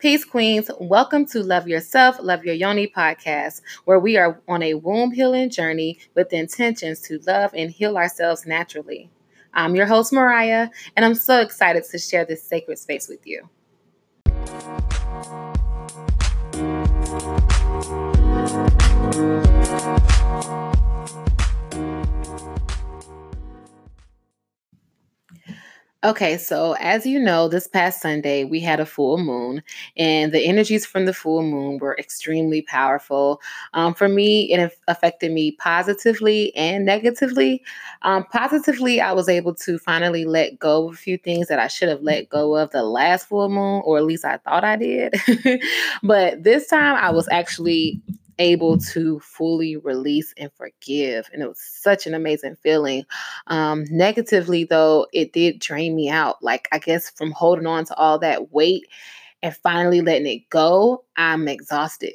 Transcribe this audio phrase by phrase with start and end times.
[0.00, 0.70] Peace, Queens.
[0.80, 5.50] Welcome to Love Yourself, Love Your Yoni podcast, where we are on a womb healing
[5.50, 9.10] journey with intentions to love and heal ourselves naturally.
[9.52, 13.50] I'm your host, Mariah, and I'm so excited to share this sacred space with you.
[26.02, 29.62] Okay, so as you know, this past Sunday we had a full moon,
[29.98, 33.38] and the energies from the full moon were extremely powerful.
[33.74, 37.62] Um, for me, it affected me positively and negatively.
[38.00, 41.66] Um, positively, I was able to finally let go of a few things that I
[41.66, 44.76] should have let go of the last full moon, or at least I thought I
[44.76, 45.14] did.
[46.02, 48.00] but this time I was actually
[48.40, 51.30] able to fully release and forgive.
[51.32, 53.04] And it was such an amazing feeling.
[53.46, 56.42] Um, negatively, though, it did drain me out.
[56.42, 58.88] Like, I guess from holding on to all that weight
[59.42, 62.14] and finally letting it go, I'm exhausted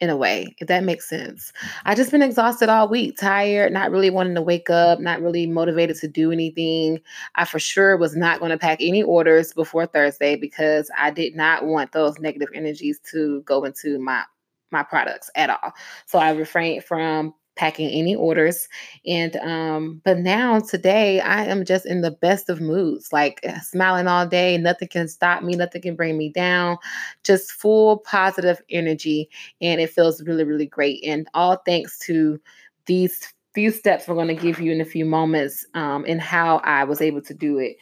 [0.00, 1.52] in a way, if that makes sense.
[1.84, 5.46] I just been exhausted all week, tired, not really wanting to wake up, not really
[5.46, 7.00] motivated to do anything.
[7.36, 11.36] I for sure was not going to pack any orders before Thursday because I did
[11.36, 14.24] not want those negative energies to go into my
[14.72, 15.72] my products at all.
[16.06, 18.68] So I refrained from packing any orders.
[19.06, 23.58] And um but now today i am just in the best of moods like eh,
[23.60, 26.78] smiling all day nothing can stop me nothing can bring me down
[27.24, 29.28] just full positive energy
[29.60, 31.02] and it feels really really great.
[31.04, 32.40] And all thanks to
[32.86, 33.20] these
[33.54, 36.84] few steps we're going to give you in a few moments um and how i
[36.84, 37.76] was able to do it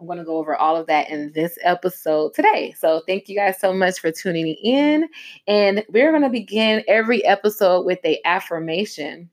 [0.00, 2.74] I'm going to go over all of that in this episode today.
[2.76, 5.08] So, thank you guys so much for tuning in.
[5.46, 9.30] And we're going to begin every episode with a affirmation.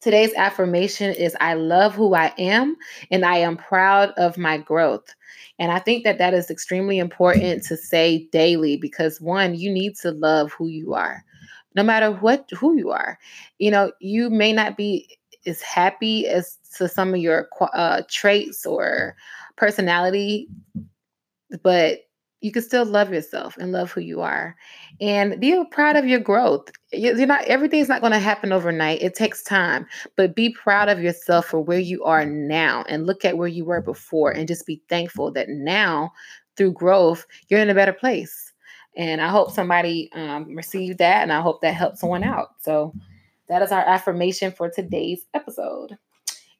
[0.00, 2.76] Today's affirmation is I love who I am
[3.12, 5.14] and I am proud of my growth.
[5.60, 9.94] And I think that that is extremely important to say daily because one, you need
[9.98, 11.24] to love who you are.
[11.76, 13.16] No matter what who you are.
[13.58, 15.08] You know, you may not be
[15.46, 19.16] as happy as to some of your uh, traits or
[19.56, 20.48] personality,
[21.62, 22.00] but
[22.42, 24.56] you can still love yourself and love who you are.
[25.00, 26.70] And be proud of your growth.
[26.92, 29.00] You're not everything's not going to happen overnight.
[29.00, 29.86] It takes time.
[30.16, 33.64] But be proud of yourself for where you are now and look at where you
[33.64, 36.12] were before and just be thankful that now
[36.56, 38.52] through growth you're in a better place.
[38.96, 42.56] And i hope somebody um, received that and i hope that helped someone out.
[42.60, 42.92] So
[43.48, 45.96] that is our affirmation for today's episode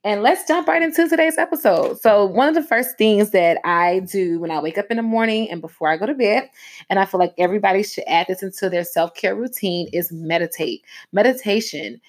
[0.05, 2.01] and let's jump right into today's episode.
[2.01, 5.03] So, one of the first things that I do when I wake up in the
[5.03, 6.51] morning and before I go to bed,
[6.91, 10.83] and I feel like everybody should add this into their self care routine, is meditate.
[11.13, 12.01] Meditation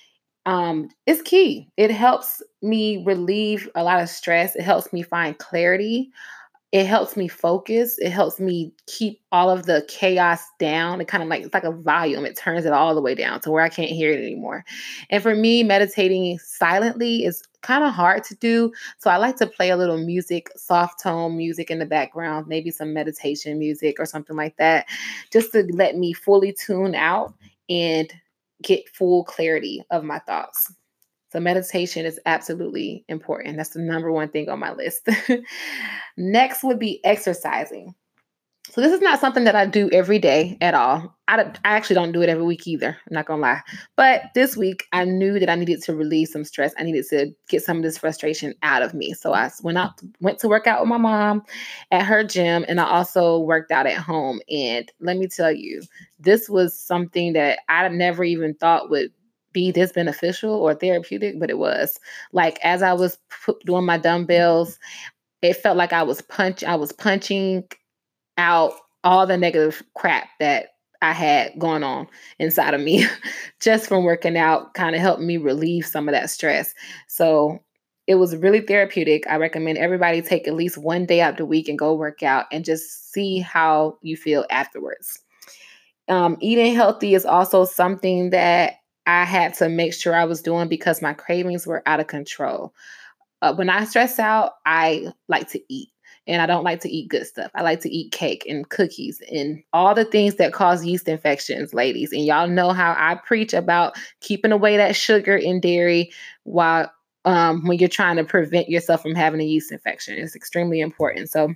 [0.45, 1.69] um, is key.
[1.77, 6.11] It helps me relieve a lot of stress, it helps me find clarity
[6.73, 7.99] it helps me focus.
[7.99, 10.99] It helps me keep all of the chaos down.
[10.99, 12.25] It kind of like it's like a volume.
[12.25, 14.65] It turns it all the way down to where I can't hear it anymore.
[15.11, 18.73] And for me, meditating silently is kind of hard to do.
[18.97, 22.71] So I like to play a little music, soft tone music in the background, maybe
[22.71, 24.87] some meditation music or something like that,
[25.31, 27.35] just to let me fully tune out
[27.69, 28.11] and
[28.63, 30.73] get full clarity of my thoughts.
[31.33, 33.57] So, meditation is absolutely important.
[33.57, 35.09] That's the number one thing on my list.
[36.17, 37.95] Next would be exercising.
[38.69, 41.17] So, this is not something that I do every day at all.
[41.27, 42.89] I, I actually don't do it every week either.
[42.89, 43.61] I'm not going to lie.
[43.95, 46.71] But this week, I knew that I needed to release some stress.
[46.77, 49.13] I needed to get some of this frustration out of me.
[49.13, 51.41] So, I went out, went to work out with my mom
[51.89, 54.39] at her gym, and I also worked out at home.
[54.51, 55.81] And let me tell you,
[56.19, 59.11] this was something that I never even thought would
[59.53, 61.99] be this beneficial or therapeutic, but it was.
[62.31, 63.17] Like as I was
[63.65, 64.79] doing my dumbbells,
[65.41, 67.65] it felt like I was punch I was punching
[68.37, 70.69] out all the negative crap that
[71.01, 72.07] I had going on
[72.39, 73.05] inside of me
[73.59, 76.73] just from working out kind of helped me relieve some of that stress.
[77.07, 77.59] So
[78.07, 79.25] it was really therapeutic.
[79.27, 82.45] I recommend everybody take at least one day out the week and go work out
[82.51, 85.19] and just see how you feel afterwards.
[86.09, 90.67] Um, eating healthy is also something that I had to make sure I was doing
[90.67, 92.73] because my cravings were out of control.
[93.41, 95.89] Uh, when I stress out, I like to eat
[96.27, 97.51] and I don't like to eat good stuff.
[97.53, 101.73] I like to eat cake and cookies and all the things that cause yeast infections,
[101.73, 102.13] ladies.
[102.13, 106.11] And y'all know how I preach about keeping away that sugar and dairy
[106.43, 106.91] while
[107.25, 110.17] um, when you're trying to prevent yourself from having a yeast infection.
[110.17, 111.29] It's extremely important.
[111.29, 111.53] So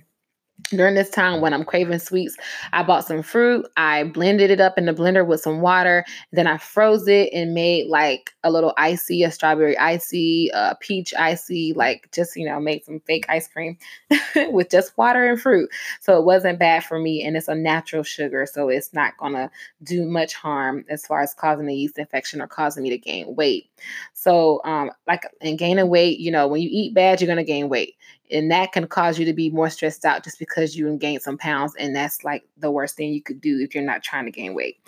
[0.70, 2.36] during this time when I'm craving sweets,
[2.72, 3.66] I bought some fruit.
[3.76, 6.04] I blended it up in the blender with some water.
[6.32, 11.14] Then I froze it and made like a little icy, a strawberry icy, a peach
[11.14, 13.78] icy, like just, you know, made some fake ice cream
[14.50, 15.70] with just water and fruit.
[16.00, 17.24] So it wasn't bad for me.
[17.24, 18.46] And it's a natural sugar.
[18.50, 19.50] So it's not going to
[19.82, 23.34] do much harm as far as causing a yeast infection or causing me to gain
[23.36, 23.70] weight.
[24.12, 27.44] So, um, like, in gaining weight, you know, when you eat bad, you're going to
[27.44, 27.94] gain weight
[28.30, 31.38] and that can cause you to be more stressed out just because you gain some
[31.38, 34.30] pounds and that's like the worst thing you could do if you're not trying to
[34.30, 34.78] gain weight.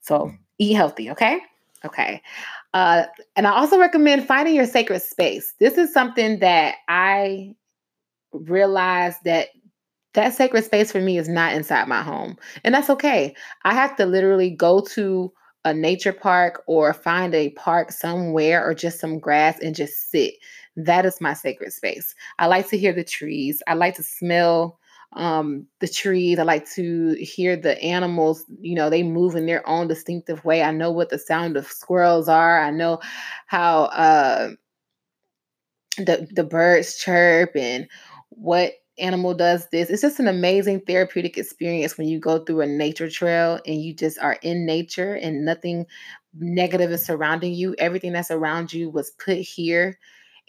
[0.00, 1.40] So eat healthy okay?
[1.84, 2.22] Okay.
[2.74, 3.04] Uh,
[3.36, 5.54] and i also recommend finding your sacred space.
[5.58, 7.54] This is something that i
[8.32, 9.48] realized that
[10.14, 13.34] that sacred space for me is not inside my home and that's okay.
[13.64, 15.32] I have to literally go to
[15.64, 20.34] a nature park or find a park somewhere or just some grass and just sit
[20.78, 22.14] that is my sacred space.
[22.38, 23.62] I like to hear the trees.
[23.66, 24.78] I like to smell
[25.14, 26.38] um, the trees.
[26.38, 30.62] I like to hear the animals, you know, they move in their own distinctive way.
[30.62, 32.60] I know what the sound of squirrels are.
[32.60, 33.00] I know
[33.46, 34.50] how uh,
[35.96, 37.88] the, the birds chirp and
[38.28, 39.90] what animal does this.
[39.90, 43.94] It's just an amazing therapeutic experience when you go through a nature trail and you
[43.94, 45.86] just are in nature and nothing
[46.38, 47.74] negative is surrounding you.
[47.78, 49.98] Everything that's around you was put here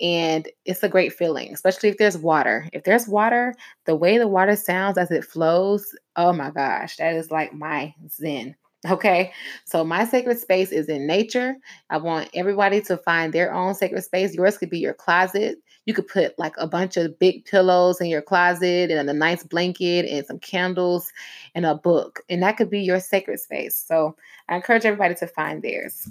[0.01, 2.69] and it's a great feeling, especially if there's water.
[2.73, 3.55] If there's water,
[3.85, 7.93] the way the water sounds as it flows, oh my gosh, that is like my
[8.09, 8.55] zen.
[8.89, 9.33] Okay,
[9.65, 11.57] so my sacred space is in nature.
[11.89, 14.33] I want everybody to find their own sacred space.
[14.33, 15.57] Yours could be your closet.
[15.83, 19.43] You could put like a bunch of big pillows in your closet and a nice
[19.43, 21.11] blanket and some candles
[21.55, 23.75] and a book, and that could be your sacred space.
[23.75, 24.15] So
[24.47, 26.07] I encourage everybody to find theirs.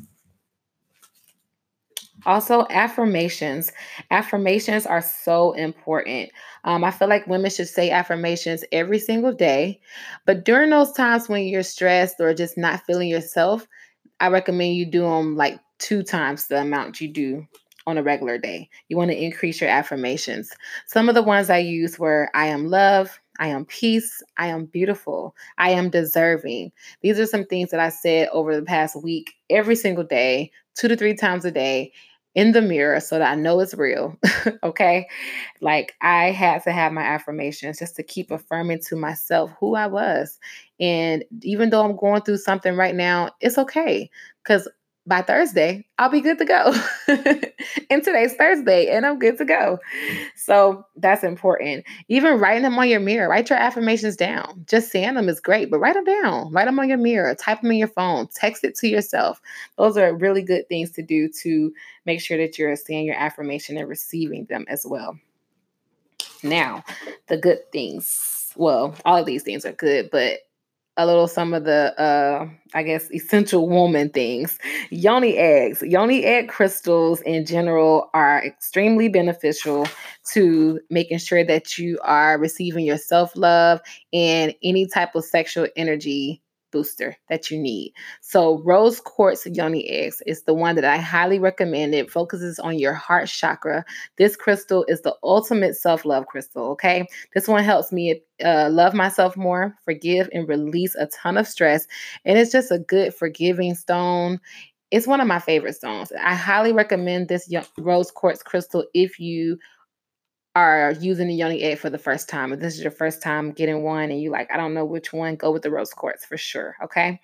[2.28, 3.72] Also, affirmations.
[4.10, 6.30] Affirmations are so important.
[6.64, 9.80] Um, I feel like women should say affirmations every single day.
[10.26, 13.66] But during those times when you're stressed or just not feeling yourself,
[14.20, 17.46] I recommend you do them like two times the amount you do
[17.86, 18.68] on a regular day.
[18.90, 20.52] You want to increase your affirmations.
[20.86, 24.66] Some of the ones I used were I am love, I am peace, I am
[24.66, 26.72] beautiful, I am deserving.
[27.00, 30.88] These are some things that I said over the past week every single day, two
[30.88, 31.92] to three times a day
[32.34, 34.16] in the mirror so that I know it's real.
[34.62, 35.08] okay.
[35.60, 39.86] Like I had to have my affirmations just to keep affirming to myself who I
[39.86, 40.38] was.
[40.80, 44.10] And even though I'm going through something right now, it's okay
[44.44, 44.68] because
[45.08, 46.74] by Thursday, I'll be good to go.
[47.90, 49.78] and today's Thursday, and I'm good to go.
[50.36, 51.86] So that's important.
[52.08, 54.64] Even writing them on your mirror, write your affirmations down.
[54.68, 56.52] Just saying them is great, but write them down.
[56.52, 59.40] Write them on your mirror, type them in your phone, text it to yourself.
[59.78, 61.72] Those are really good things to do to
[62.04, 65.18] make sure that you're saying your affirmation and receiving them as well.
[66.42, 66.84] Now,
[67.28, 68.52] the good things.
[68.56, 70.40] Well, all of these things are good, but
[70.98, 74.58] a little some of the uh I guess essential woman things.
[74.90, 79.86] Yoni eggs, yoni egg crystals in general are extremely beneficial
[80.32, 83.80] to making sure that you are receiving your self-love
[84.12, 87.92] and any type of sexual energy booster that you need.
[88.20, 91.94] So, rose quartz yoni eggs is the one that I highly recommend.
[91.94, 93.84] It focuses on your heart chakra.
[94.16, 96.70] This crystal is the ultimate self love crystal.
[96.72, 97.06] Okay.
[97.34, 101.86] This one helps me uh, love myself more, forgive, and release a ton of stress.
[102.24, 104.40] And it's just a good forgiving stone.
[104.90, 106.12] It's one of my favorite stones.
[106.18, 109.58] I highly recommend this rose quartz crystal if you
[110.54, 113.52] are using the yoni egg for the first time, if this is your first time
[113.52, 116.24] getting one and you like, I don't know which one, go with the rose quartz
[116.24, 116.76] for sure.
[116.82, 117.20] Okay.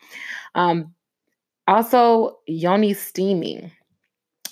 [0.54, 0.94] Um,
[1.66, 3.72] also, yoni steaming.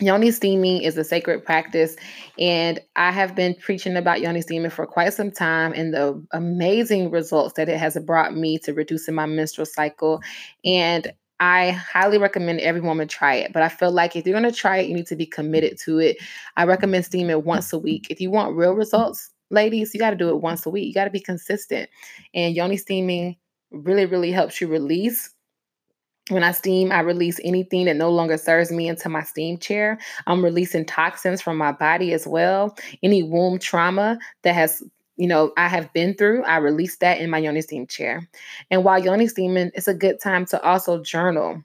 [0.00, 1.94] Yoni steaming is a sacred practice,
[2.38, 7.10] and I have been preaching about yoni steaming for quite some time and the amazing
[7.10, 10.20] results that it has brought me to reducing my menstrual cycle.
[10.64, 13.52] And I highly recommend every woman try it.
[13.52, 15.76] But I feel like if you're going to try it, you need to be committed
[15.80, 16.18] to it.
[16.56, 18.06] I recommend steaming once a week.
[18.10, 20.86] If you want real results, ladies, you got to do it once a week.
[20.86, 21.90] You got to be consistent.
[22.32, 23.34] And yoni steaming
[23.72, 25.30] really, really helps you release.
[26.28, 29.98] When I steam, I release anything that no longer serves me into my steam chair.
[30.28, 32.78] I'm releasing toxins from my body as well.
[33.02, 34.80] Any womb trauma that has
[35.16, 38.28] you know, I have been through, I release that in my yoni steam chair.
[38.70, 41.62] And while yoni steaming, it's a good time to also journal.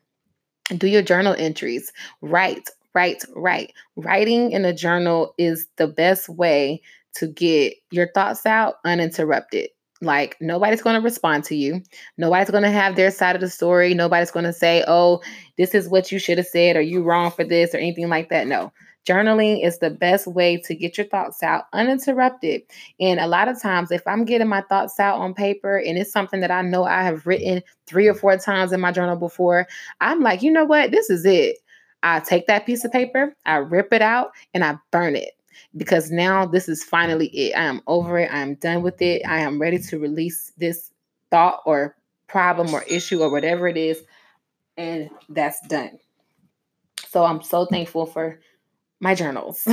[0.77, 1.93] Do your journal entries.
[2.21, 3.73] Write, write, write.
[3.95, 6.81] Writing in a journal is the best way
[7.15, 9.69] to get your thoughts out uninterrupted.
[10.01, 11.81] Like nobody's going to respond to you.
[12.17, 13.95] Nobody's going to have their side of the story.
[13.95, 15.23] Nobody's going to say, "Oh,
[15.57, 18.29] this is what you should have said or you wrong for this or anything like
[18.29, 18.71] that." No
[19.07, 22.61] Journaling is the best way to get your thoughts out uninterrupted.
[22.99, 26.11] And a lot of times, if I'm getting my thoughts out on paper and it's
[26.11, 29.67] something that I know I have written three or four times in my journal before,
[30.01, 30.91] I'm like, you know what?
[30.91, 31.57] This is it.
[32.03, 35.31] I take that piece of paper, I rip it out, and I burn it
[35.75, 37.53] because now this is finally it.
[37.55, 38.31] I am over it.
[38.31, 39.23] I am done with it.
[39.27, 40.91] I am ready to release this
[41.31, 41.95] thought or
[42.27, 44.03] problem or issue or whatever it is.
[44.75, 45.97] And that's done.
[47.07, 48.39] So I'm so thankful for
[48.99, 49.67] my journals.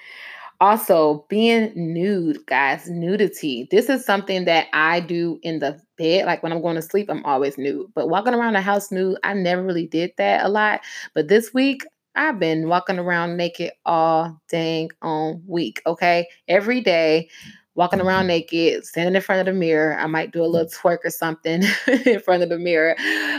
[0.60, 3.68] also, being nude, guys, nudity.
[3.70, 6.26] This is something that I do in the bed.
[6.26, 7.86] Like when I'm going to sleep, I'm always nude.
[7.94, 10.80] But walking around the house nude, I never really did that a lot.
[11.14, 11.82] But this week,
[12.16, 15.80] I've been walking around naked all dang on week.
[15.86, 16.26] Okay.
[16.48, 17.28] Every day,
[17.74, 18.28] walking around mm-hmm.
[18.28, 19.98] naked, standing in front of the mirror.
[19.98, 21.62] I might do a little twerk or something
[22.06, 22.96] in front of the mirror.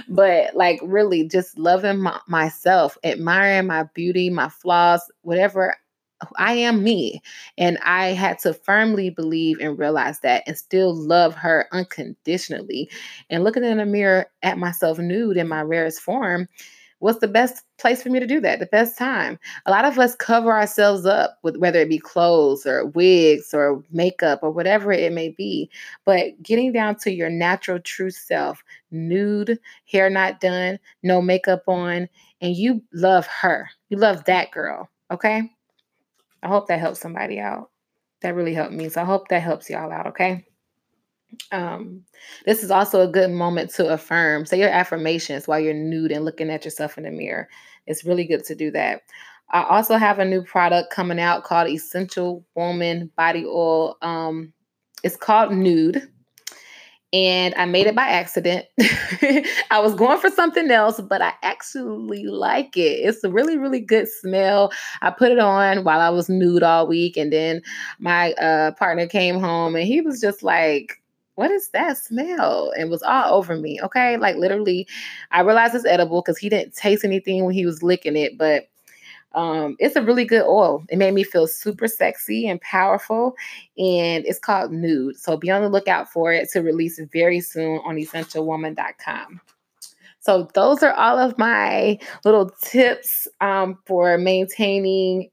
[0.08, 5.76] But like really just loving my, myself, admiring my beauty, my flaws, whatever
[6.38, 7.22] I am me.
[7.58, 12.90] And I had to firmly believe and realize that and still love her unconditionally.
[13.30, 16.48] And looking in the mirror at myself nude in my rarest form
[17.01, 18.60] what's the best place for me to do that?
[18.60, 19.39] The best time.
[19.65, 23.84] A lot of us cover ourselves up with whether it be clothes or wigs or
[23.91, 25.70] makeup or whatever it may be.
[26.05, 32.08] But getting down to your natural, true self, nude, hair not done, no makeup on,
[32.39, 33.70] and you love her.
[33.89, 34.88] You love that girl.
[35.10, 35.51] Okay.
[36.43, 37.72] I hope that helps somebody out.
[38.22, 38.89] That really helped me.
[38.89, 40.08] So I hope that helps y'all out.
[40.08, 40.46] Okay.
[41.52, 42.04] Um,
[42.46, 44.46] this is also a good moment to affirm.
[44.46, 47.48] Say your affirmations while you're nude and looking at yourself in the mirror.
[47.88, 49.02] It's really good to do that.
[49.52, 53.98] I also have a new product coming out called Essential Woman Body Oil.
[54.02, 54.54] Um,
[55.04, 56.08] it's called Nude
[57.14, 58.66] and I made it by accident.
[59.70, 63.00] I was going for something else, but I actually like it.
[63.04, 64.72] It's a really, really good smell.
[65.02, 67.62] I put it on while I was nude all week, and then
[68.00, 71.00] my uh, partner came home and he was just like,
[71.36, 72.72] what is that smell?
[72.78, 73.80] And was all over me.
[73.82, 74.18] Okay.
[74.18, 74.88] Like literally,
[75.32, 78.68] I realized it's edible because he didn't taste anything when he was licking it, but
[79.34, 80.84] um, it's a really good oil.
[80.90, 83.36] It made me feel super sexy and powerful,
[83.78, 85.18] and it's called Nude.
[85.18, 89.40] So be on the lookout for it to release very soon on essentialwoman.com.
[90.20, 95.30] So those are all of my little tips um, for maintaining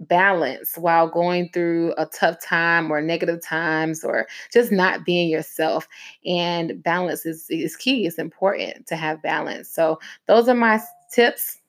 [0.00, 5.86] balance while going through a tough time or negative times or just not being yourself.
[6.24, 8.06] And balance is, is key.
[8.06, 9.68] It's important to have balance.
[9.68, 10.80] So those are my
[11.12, 11.59] tips.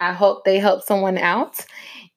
[0.00, 1.64] I hope they help someone out.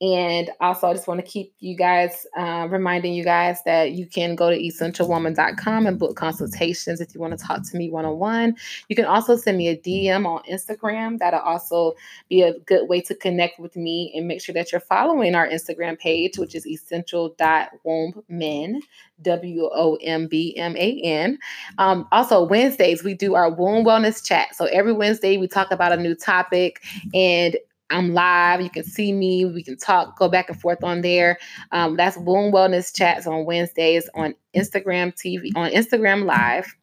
[0.03, 4.05] And also, I just want to keep you guys uh, reminding you guys that you
[4.05, 8.03] can go to essentialwoman.com and book consultations if you want to talk to me one
[8.03, 8.57] on one.
[8.89, 11.19] You can also send me a DM on Instagram.
[11.19, 11.93] That'll also
[12.27, 15.47] be a good way to connect with me and make sure that you're following our
[15.47, 18.81] Instagram page, which is essential.wombman,
[19.21, 21.39] W O M B M A N.
[21.77, 24.53] Um, also, Wednesdays, we do our womb wellness chat.
[24.53, 27.55] So every Wednesday, we talk about a new topic and
[27.93, 28.59] I'm live.
[28.59, 29.45] You can see me.
[29.45, 31.37] We can talk, go back and forth on there.
[31.71, 36.75] Um, that's Womb Wellness Chats on Wednesdays on Instagram TV, on Instagram Live.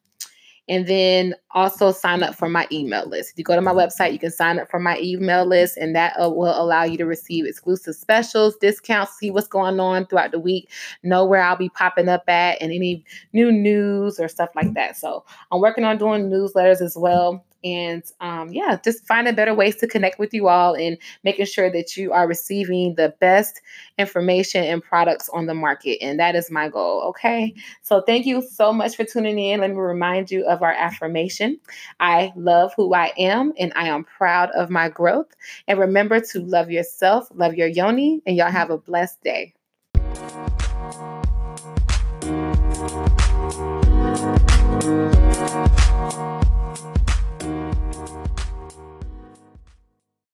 [0.69, 3.31] And then also sign up for my email list.
[3.31, 5.93] If you go to my website, you can sign up for my email list, and
[5.97, 10.31] that uh, will allow you to receive exclusive specials, discounts, see what's going on throughout
[10.31, 10.69] the week,
[11.03, 13.03] know where I'll be popping up at, and any
[13.33, 14.95] new news or stuff like that.
[14.95, 19.75] So I'm working on doing newsletters as well and um, yeah, just finding better ways
[19.77, 23.61] to connect with you all and making sure that you are receiving the best
[23.97, 25.97] information and products on the market.
[26.01, 27.01] And that is my goal.
[27.09, 27.53] Okay.
[27.81, 29.61] So thank you so much for tuning in.
[29.61, 31.59] Let me remind you of our affirmation
[31.99, 35.27] I love who I am and I am proud of my growth.
[35.67, 39.53] And remember to love yourself, love your yoni, and y'all have a blessed day.